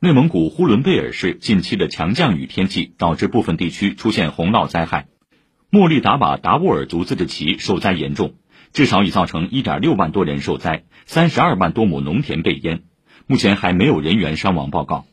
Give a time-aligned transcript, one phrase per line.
[0.00, 5.08] 内蒙古呼伦贝尔市近期的强降雨天气导致部分地区出现洪涝灾害，
[5.70, 8.34] 莫力达瓦达斡尔族自治旗受灾严重，
[8.72, 12.84] 至少已造成一点六万多人受灾，三十二万多亩农田被淹，
[13.26, 15.08] 目前还没有人员伤亡报告。